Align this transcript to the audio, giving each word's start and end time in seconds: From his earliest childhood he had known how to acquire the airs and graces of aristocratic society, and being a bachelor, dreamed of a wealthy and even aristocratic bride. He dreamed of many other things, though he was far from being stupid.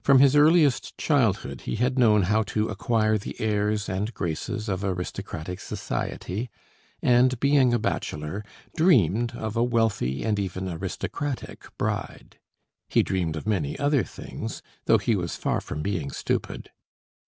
From 0.00 0.20
his 0.20 0.36
earliest 0.36 0.96
childhood 0.96 1.62
he 1.62 1.74
had 1.74 1.98
known 1.98 2.22
how 2.30 2.44
to 2.44 2.68
acquire 2.68 3.18
the 3.18 3.34
airs 3.40 3.88
and 3.88 4.14
graces 4.14 4.68
of 4.68 4.84
aristocratic 4.84 5.58
society, 5.58 6.50
and 7.02 7.40
being 7.40 7.74
a 7.74 7.78
bachelor, 7.80 8.44
dreamed 8.76 9.32
of 9.34 9.56
a 9.56 9.64
wealthy 9.64 10.22
and 10.22 10.38
even 10.38 10.68
aristocratic 10.68 11.64
bride. 11.78 12.38
He 12.88 13.02
dreamed 13.02 13.34
of 13.34 13.44
many 13.44 13.76
other 13.76 14.04
things, 14.04 14.62
though 14.84 14.98
he 14.98 15.16
was 15.16 15.34
far 15.34 15.60
from 15.60 15.82
being 15.82 16.12
stupid. 16.12 16.70